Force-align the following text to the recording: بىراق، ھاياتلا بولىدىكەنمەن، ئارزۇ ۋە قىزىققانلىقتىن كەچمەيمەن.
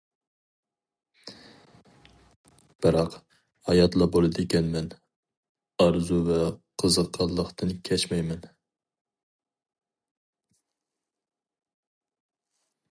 بىراق، 2.85 3.17
ھاياتلا 3.69 4.07
بولىدىكەنمەن، 4.15 4.87
ئارزۇ 5.85 6.19
ۋە 6.31 6.39
قىزىققانلىقتىن 6.85 7.75
كەچمەيمەن. 7.91 8.49